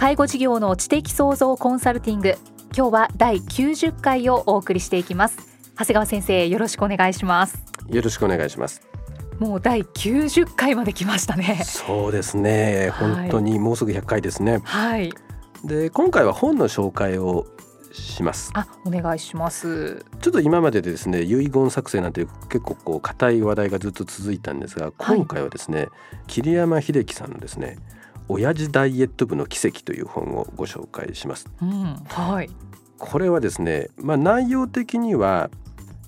[0.00, 2.34] 介護事業の知的創造コンサルティング。
[2.74, 5.36] 今日は第90回をお送りしていきます。
[5.74, 7.62] 長谷川先生よろしくお願いします。
[7.86, 8.80] よろしくお願いします。
[9.38, 11.60] もう第90回まで来ましたね。
[11.66, 12.88] そうですね。
[12.98, 14.62] 本当にもうすぐ100回ですね。
[14.64, 15.12] はい。
[15.66, 17.44] で今回は本の紹介を
[17.92, 18.52] します。
[18.54, 20.06] あお願いします。
[20.22, 25.88] ちょっと今まででですね遺言作成なんて結構こう硬い話題がずっと続いたんですが今回はですね、はい、
[26.26, 27.76] 桐山秀樹さんのですね
[28.30, 32.50] 親父ダイエット部の奇跡という本をご紹介します、うん、はい。
[32.98, 35.50] これはですねまあ内容的には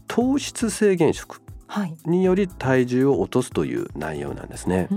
[0.06, 1.41] 糖質制限食
[2.05, 4.89] により体重を落とすという内容なんですね。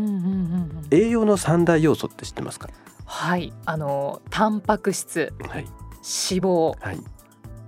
[0.92, 2.70] 栄養の三大要素って知ってますか？
[3.06, 7.00] はい、あのタンパク質、はい、脂肪、はい、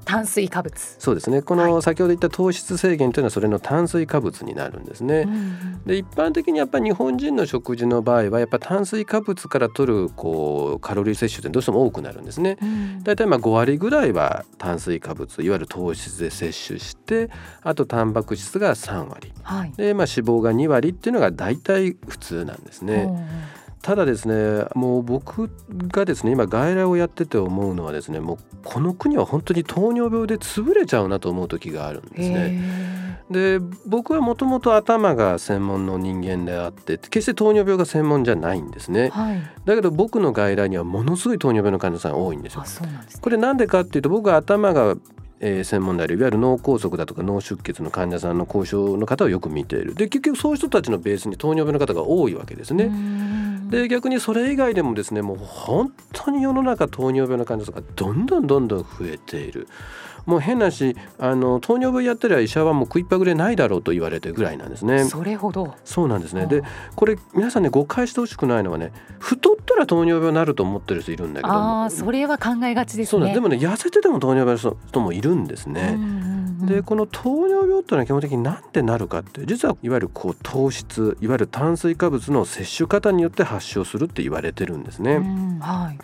[0.08, 0.96] 炭水化物。
[1.00, 1.42] そうですね。
[1.42, 5.28] この先ほど言った糖質制限というのはそれの炭水化物になるんですね。
[5.86, 12.58] で一般的にやっぱり日本人の食事の場合はやっぱ炭水化物から取るこうカロリー摂取ってどうしても多くなるんですね。
[13.04, 17.30] だいたいまあ5割ぐらいは炭水化物いわゆる糖質で摂取して
[17.62, 23.14] あとタンパク質が3割、はい、でまあ脂肪が2割っていうのが大体普通なんですね。
[23.82, 25.50] ただですねもう僕
[25.88, 32.98] がですね今外来をやってて思うのはですねもうこの国は本当に糖尿病で潰れちゃうなと思う時があるんですね。
[33.30, 42.64] で僕はもともと頭が専門の人間であって決して糖尿病が専門じゃないんですね、はい、だけど僕の外来にはものすごい糖尿病の患者さん多いんですよ。
[42.64, 42.90] すね、
[43.20, 44.96] これなんでかっていうと僕は頭が
[45.40, 52.90] えー、専門であるいわゆる脳梗塞だとか脳出血の患者さんの後遺症の方をよく見ているで結局そういう人たちのベースに糖尿病の方が多いわけですね。
[53.70, 59.68] で逆にそれ以外でもですねもう本当に世の中糖尿病の患者さんがどんどんどんどん増えている。
[60.26, 65.06] もう変なしあの糖尿病やったら医者はもう食いっぱぐれないだろうと言われてるぐらいなんですね。
[65.06, 66.48] それほどそうなんですね。
[66.48, 66.64] で
[66.98, 73.34] これ皆さんね誤解してほしくないのはね太ったら糖尿病になると思ってる人いるんだけどあそれは考えがちですね。
[73.34, 75.98] でもね痩せてても糖尿病の人もいるんですね。
[76.66, 85.20] でこの糖尿病っていうのは基本的に何でなるかって実はいわゆるこう糖質いわゆる炭水化物の摂取方によって発症するって言われてるんですね。
[85.62, 86.00] はい。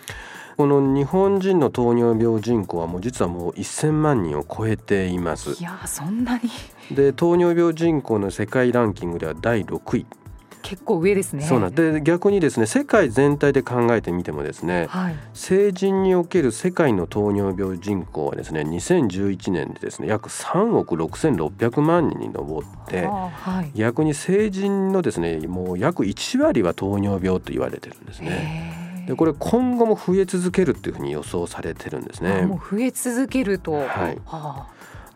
[0.55, 5.59] この日本人の糖尿病人口はもう実はもう1000万人を超えています。
[5.59, 6.43] いやそんなに。
[6.91, 10.05] で糖尿病人口の世界ランキングでは第6位
[10.63, 11.43] 結構上ですね。
[11.43, 11.75] そうなん。
[11.75, 28.81] で逆にですね世界全体で考えてみてもですね、はい、成人における世界の糖尿病人口はですね2011年でですね約3億6600万人に上って、はい、逆に成人のですねもう約1割は糖尿病と言われてるんですね。
[29.07, 32.43] でこれ今後も増え続けるっていうふうに予想されてるんですね。
[32.43, 33.85] もう増え続けると、はい。
[33.85, 34.67] はあ、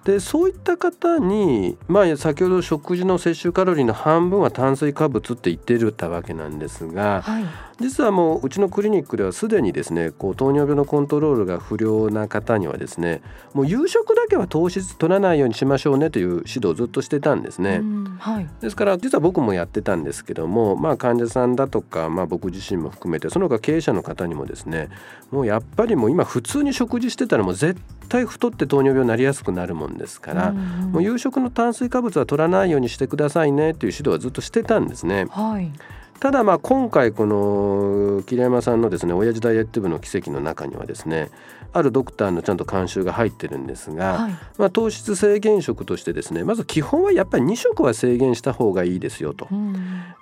[0.08, 7.44] でそういった方に、まあ、先ほど食事の摂取カロリーの半分は炭水化物って言ってるたわけなんですが、はい、
[7.82, 13.22] 実はもううちのクリニックではすでにですねこう糖尿病のコントロールが不良な方にはですね
[13.54, 17.82] もう夕食だけは糖質取らないようにしましょうねという指導をずっとしてたんですね。
[18.20, 24.88] はい、ですから実は僕もやってたんですけども、まあ、患者さんだとか、まあ、僕自身も含めてその他経営者の方にもですね
[25.32, 27.78] もうやっぱりもう今普通に食事してたらもう絶
[28.08, 35.26] 対太って糖尿病になりやすくなるもんですから、もう夕食の炭水化物は取らないようにしてくださいねという指導はずっとしてたんですね。
[35.30, 35.72] はい
[36.20, 41.30] ただまあ今回この桐山さんのですね親父ダイエット部の奇跡の中にはですね
[41.74, 49.48] あるドクターのちゃんと監修が入ってるんですが、はい、まあ、糖質制限食としてですねまず基本はやっぱり2食は制限した方がいいですよと。
[49.52, 49.76] うん、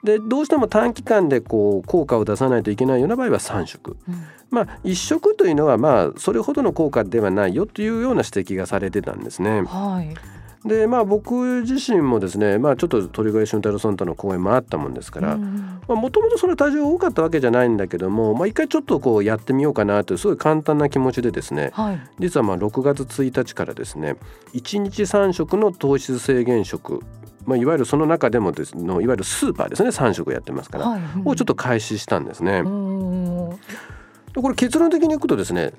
[0.04, 3.98] でどうしても短期間でこう効果を出さないといけないような場合は3食。
[4.08, 9.62] うん、まあ1食というのはまあそれほどの効果ではないよというような指摘がされてたんですね。
[9.62, 10.35] はい
[10.66, 24.16] でまあ僕自身もですねまあちょっと鳥越俊太郎さんとの講演もあったもんですからもともとその体重多かったわけじゃないんだけどもまあ一回ちょっとこうやってみようかなというすごい簡単な気持ちでですね、はい、実はまあ6月1日からですね
[24.54, 27.02] 1日3食の糖質制限食
[27.46, 31.02] まあ、いわゆるその中でもですのいわゆるスーパーですね3食やってますから、はい。
[31.18, 32.64] うん、をちょっと開始したんですね。
[32.64, 35.74] これ結論的にいくとですね、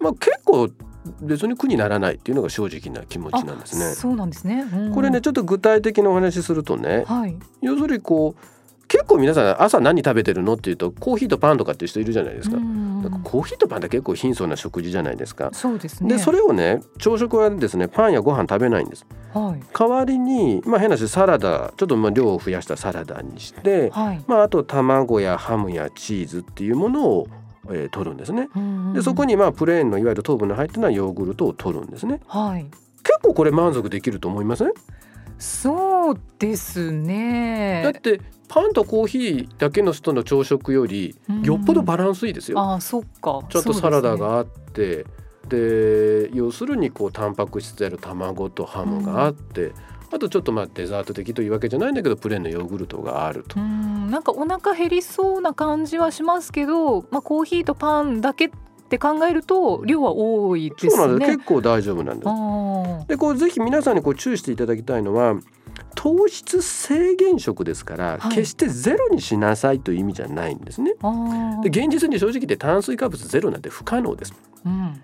[0.00, 0.70] まあ、結構
[1.20, 3.94] 別に苦にならないっていうのが正直な気持ちなんですね。
[3.94, 8.58] そうなんですね、うん、これねちょっと具体的なお話しするとね、はい、要するにこう
[8.88, 12.56] 結構皆さん朝何食べてるのっていうとコーヒーとパンとかっていう人いるじゃないですか。
[12.56, 12.62] か
[13.22, 15.50] コーヒーとパンって結構貧相な食事じゃないですか。
[15.52, 16.16] そうですね。
[16.16, 19.06] でそれをね朝食はですねパンやご飯食べないんです。
[19.34, 27.28] はい、代わりにまあ変なしサラダちょっとまあ量を増やしたサラダにして、はい、まああと卵やハムやチーズっていうものを
[27.70, 28.48] えー、取るんですね。
[28.94, 32.20] でそこにまあプレーンのいわゆる糖分の入ってないヨーグルトを取るんですね。
[32.26, 32.66] はい、
[33.02, 34.72] 結構これ満足できると思いません？
[35.38, 37.82] そうですね。
[37.84, 42.58] だってパンとコーヒーだけの人の朝食よりよっぽどバランスいいですよ。
[42.58, 43.42] あそっか。
[43.48, 45.04] ちょっとサラダがあって、
[45.48, 49.72] で、要するにこうタンパク質である卵とハムがあって、
[50.10, 53.60] あとちょっとまあデザート的というわけじゃないんだけどプレーンのヨーグルトがあると。
[53.60, 58.50] んなんかお腹減りそうな感じはしますけど、まあ、コーヒーとパンだけっ
[58.88, 60.90] て考えると量は多いですね。
[60.92, 63.08] そうなんです結構大丈夫なんです。
[63.08, 65.36] でこうぜひ皆さんにこう注意していただきたいのは
[65.94, 70.92] 糖質制限食ですから、はい、決してゼロにしなさいという意味じゃないんですね。
[71.62, 74.34] で現実に正直言って炭水化物ゼロなんて不可能です。
[74.64, 75.00] うん、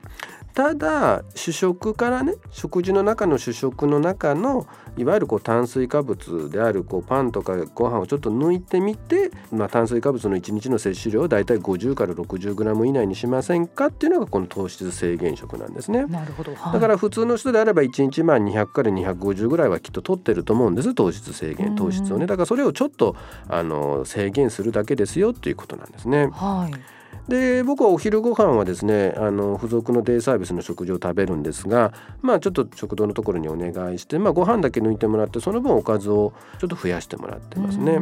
[0.54, 16.06] ただ主食からね食事の中の主食の中のいわゆるこう炭水化物であるこうパンとかご飯をちょっと抜いてみて、まあ、炭水化物の1日の摂取量をだいたい50から60グラム以内にしませんかっていうのがこの糖質制限食なんですね。
[16.06, 22.26] なるほど、はい、だから普通の人であれば1日まあ200から250ぐらいはきっと取ってると思うんです糖質制限糖質をね。
[22.26, 23.16] だからそれをちょっと
[23.48, 26.28] あの制限するだけですよっていうことなんですね。
[26.32, 26.94] はい
[27.28, 38.00] で僕はお昼ご飯はですねあの付属のデイサービスの食事を食べるんですがまあちょっと食堂のところにお願いして、まあ、ご飯だけ抜いてもらってその分おかずをちょっと増やしてもらってますね。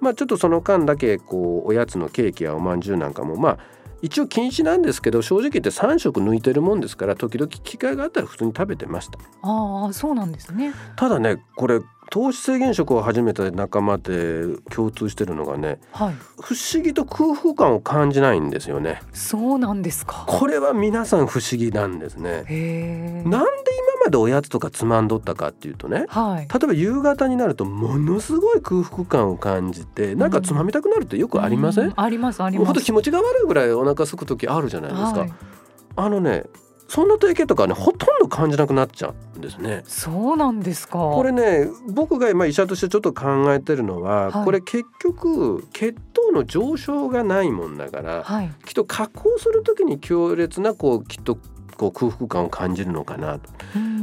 [0.00, 3.58] まあ、ちょっとその間だけこうおやつのケーキやおまんじゅうなんかもまあ
[4.02, 9.18] 一応禁止なんですけど正直言って3食抜いてるもんですから時々機会があったら普通に食べてました。
[9.42, 10.72] ああそうなんですね。
[10.96, 19.02] ただねこれ糖質制限食を始めた仲間で共通してるのがね、はい、不思議と空腹感を感じないんですよね。
[19.12, 20.24] そうなんですか。
[20.26, 22.30] これは皆さん不思議なんですね。
[22.32, 22.46] なんで
[23.26, 23.42] 今
[24.04, 32.66] までおやつとかつまんどったかっていうとね、はい、例えば夕方になるとものすごい空腹感を感じてなんかつまみたくなるってよくありません、うん、ありますあります。
[32.66, 35.32] ほんと気持ちが悪いぐらいお腹空く時あるじゃないですか、はい、
[35.96, 36.44] あのね
[36.88, 39.82] そんな体型とかねほとんど感じなくなっちゃうんですね。
[39.86, 40.98] そうなんですか。
[40.98, 51.38] これね僕が今医者としてちょっと考えてるのは、はい、これ結局血糖の上昇がないもんだから、はい、きっと加工する時に強烈なこうきっと
[51.76, 53.50] こう空腹感を感じるのかなと。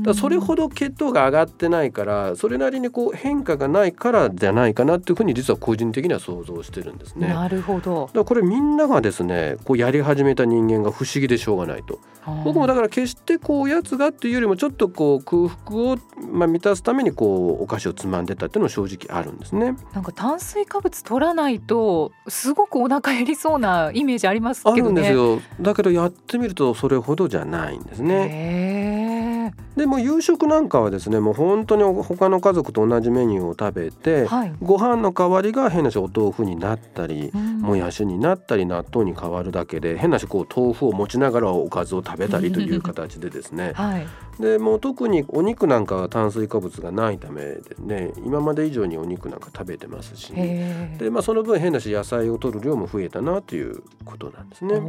[0.04, 7.30] だそれほど血糖が上がってないからそれなりにこう変化がないからじゃないかなっていうふうに実は個人的には想像してるんですね。
[7.30, 8.10] なるほど。
[8.14, 12.00] だこれみんながですねこうやり始めた人間が不思議でしょうがないと。
[12.46, 15.98] 僕もだから決してこうおやつがっていうよりもちょっとこう空腹を
[16.31, 19.75] まあ満たすためにこうお菓子をつまんでたっていうのは正直あるんですね。
[19.94, 24.81] なんか炭水化物取らないとすごくお腹減りそうなイメージありますけどね。
[24.81, 25.40] あるんですよ。
[25.62, 29.53] だけどやってみるとそれほどじゃないんですね。
[29.75, 44.08] でも夕食なんかはですねもう本当に他の家族と同じメニューを食べて、はい、ご飯の代わりが変なしお豆腐になったり、うん、もやしになったり納豆に変わるだけで変なしこう豆腐を持ちながらおかずを食べたりという形でですね、 はい、
[44.39, 50.34] でもう特にお肉なんかは炭水化物がないためでね今まで以上にお肉なんか食べてますし。
[50.34, 54.82] で、まあ、その分変なし野菜を取る量も増えたなということなんですね。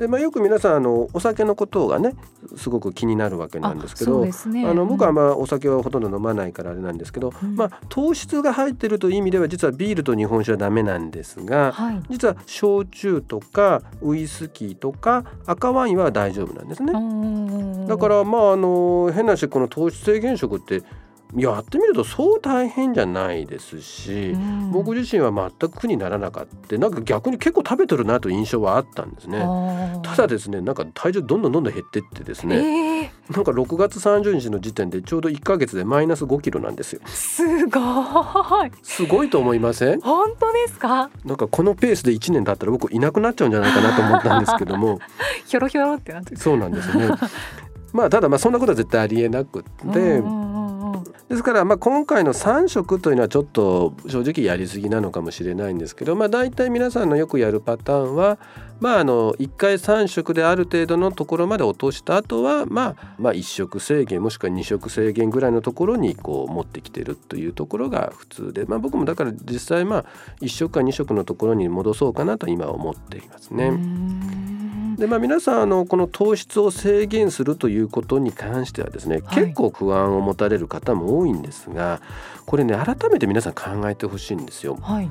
[0.00, 2.14] でまあ、よく皆さんあのお酒のことがね
[2.56, 16.94] すごく気になるわけなんですけど、ね、あの僕はまあお酒はほとんど飲まないからあれなんですけど、うん、まあ、糖質が入ってるという意味では実はビールと日本酒はダメなんですが、はい、実は焼酎とかウイスキーとか赤ワインは大丈夫なんですね。
[17.86, 20.82] だからまああの変なしこの糖質制限食って
[21.36, 26.76] やってみるとそう大変じゃないですし、うん、僕自身は全く苦にならなかった。
[26.78, 29.38] なんか逆に結構食べてるなという印象はあったんですね。
[30.02, 37.00] ただですねなんか体重どんどんどんどん減ってってですね、えー、なんか6月30日の時点でちょうど1か月でマイナス5キロなんですよ。
[37.06, 37.80] すご
[38.66, 38.70] い。
[38.82, 40.00] すごいと思いません？
[40.00, 41.10] 本当ですか？
[41.24, 44.98] なんかこのペースで1年経ったら僕いなくなっちゃうんじゃないかなと思ったんですけども。
[45.46, 47.08] ひょろひょろってなってそうなんですね。
[47.92, 50.59] まあただまあそんなことは絶対ありえなくって、うんうん
[51.28, 58.38] ですからまあ今回の3色というのはちょっと正直やりすぎなのかもしれないんですけどまあ大体皆さんのよくやるパターンは
[58.80, 70.04] まああの1回3色である程度のところまで落とした後はまあまあ1色制限もしくは2色制限ぐらいのところにこう持ってきてるというところが普通でまあ僕もだから実際まあ
[70.40, 74.49] 1色か2色のところに戻そうかなと今思っていますね。
[75.00, 82.02] でまあ、皆さんあのこの糖質を制限するということに関してはですね、はい、結構不安を持たれる方も多いんですが
[82.44, 84.76] これね改めて皆さん考えてほしいんですよ。
[84.82, 85.10] はい。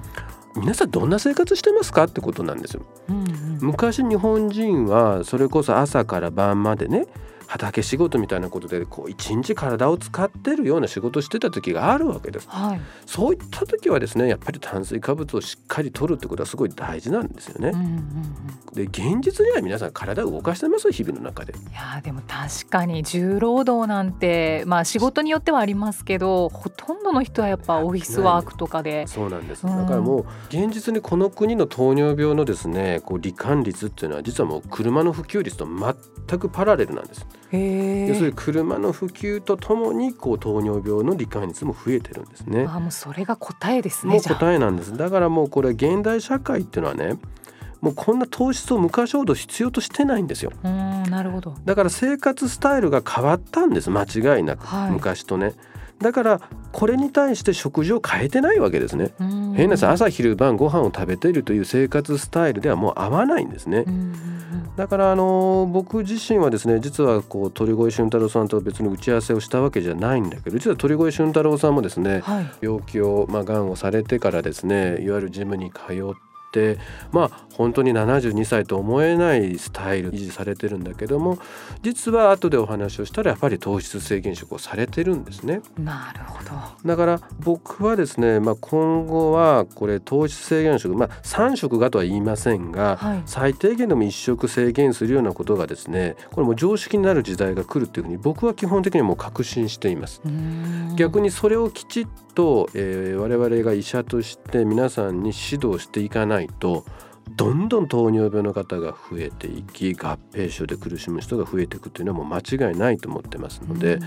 [0.55, 7.05] 皆さんどんな生活してますかってことなんですよ、うんうん、昔日本人はそれこそ朝から晩までね
[7.49, 17.91] 畑仕事みたいなことでこう一日体を使ってるような仕事してた時があるわけです、はい、そういった時はですねやっぱり炭水化物をしっかりとるってことはすごい大事なんですよね、うんうんう
[18.71, 21.53] ん、で現実には皆さん体を動かしてます日々の中で。
[21.53, 29.07] いやでも確かに重労働なんてまあ仕事によってはありますけどほとんどの人はやっぱオフィスワークとかで。
[29.07, 42.65] そうなんです、うん、だからもう現実にこの国の糖尿病のですねこう罹患率っていうのは実はもう車の普及率と全くパラレルなんです要するに車の普及とともにこう糖尿病の罹患率も増えてるんですね。
[42.69, 44.13] あもうそれが答えですね。
[44.13, 44.95] もう答えなんです。
[44.95, 47.17] だからもうこれ現代社会っていうのはね
[47.81, 50.51] もうこんな糖質を昔ほど必要としてないんですよ。
[50.63, 55.53] なるほどだから生活スタイルが変わったんです間違いなく、はい、昔とね。
[55.99, 56.41] だから
[56.71, 59.11] これに対して食事を変えてないわけですね。
[59.55, 63.85] 変なさ朝昼晩ご飯を食べているという生活スタイルではもう合わないんですね。
[64.79, 76.79] だからあの僕自身はですね実はこう鳥越俊太郎さんと別に打ち合わせをしたわけじゃないんだけど実は鳥越俊太郎さんもですね、はい、病気をまあ癌をされてからですねいわゆるジムに通ってって
[77.11, 81.37] まあ本当に72歳と思えないスタイル維持されてるんだけども
[81.83, 85.61] 実は後でお話をしたらやっぱり糖質制限食をされてるんですね。
[85.77, 86.49] なるほど
[86.85, 100.21] だから僕はですね、まあ、今後はこれ糖質制限食、まあ、3食がとは言いませんが、はい、最低限でも1食制限するようなことがですねこれも常識になる時代が来るっていうふうに僕は基本的にはもう確信しています。
[100.95, 102.07] 逆にそれをきちっ
[102.39, 106.85] と、えー、我々が医者として皆さんに指導していかないと
[107.31, 113.99] どんどん糖尿病の方が増えていき合併症で苦しむ人が増えていくというのはもう間違いないと思ってますので、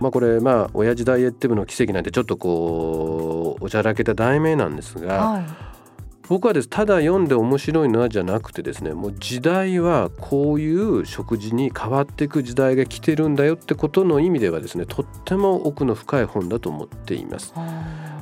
[0.00, 5.46] まあこれまあ親父ダイエット部の奇跡なんてちょっとこうおちゃらけた題名なんですが、はい、
[6.28, 17.54] 僕はですただ読んで面白いのはじゃなくてですねもう時代はこういう食事に変わっていく時代が来てるんだよってことの意味ではですねとっても奥の深い本だと思っています。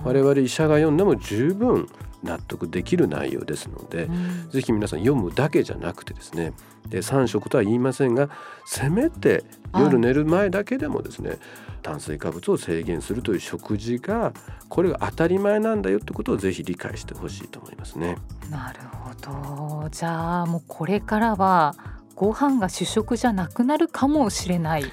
[0.05, 1.89] 我々医者が読んでも十分
[2.25, 6.53] 納得できる内容ですので、うん、ぜひ皆さん読むだけじゃなくてですね
[6.89, 8.29] で3食とは言いませんが
[8.67, 11.39] せめて夜寝る前だけでもですね、はい、
[11.83, 14.33] 炭水化物を制限するという食事が
[14.69, 18.17] これが当たり前なんだよってことをぜひ理解してほしいと思いますね。
[18.51, 21.75] なるほどじゃあもうこれからは
[22.15, 24.85] ご飯が主食じゃなくなるかもしれない。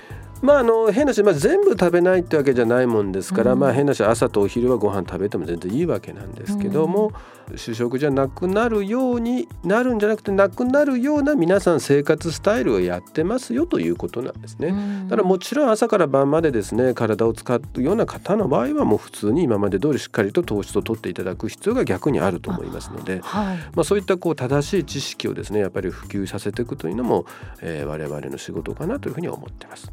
[0.41, 7.11] まああの変なし、まあ、全部食べないってわけじゃないもんですから、うん、まあ変なし朝とお昼はご飯食べても全然いいわけなんですけども、
[7.49, 14.69] うん、主食じゃなくなるようになるんじゃなくてなくなるような皆さん生活スタイルをやってますよということなんですね。
[14.69, 27.25] うん、だからもちろん朝から晩までですね体を使うような方の場合はもう普通に今まで通りしっかりと糖質を取っていただく必要が逆にあると思いますので、はい、まあ、そういったこう正しい知識をですねやっぱり普及させていくというのも、
[27.61, 29.91] えー、我々の仕事かなというふうに思ってます。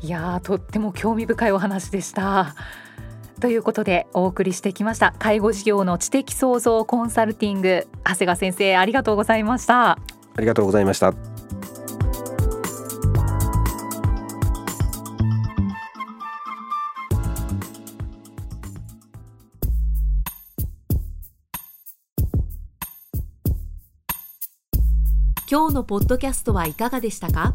[0.00, 2.54] いやとっても興味深いお話でした。
[3.40, 5.14] ということでお送りしてきました。
[5.18, 9.92] 介護事業の知的創造コンサルティング長谷川先生ありがとうございました。
[9.92, 9.98] あ
[10.38, 11.12] りがとうございました。
[25.50, 27.54] 今日のポッドキャストはいかがでしたか？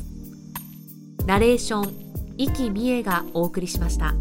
[1.25, 1.93] ナレーション、
[2.37, 4.15] 生きみえがお送りしました。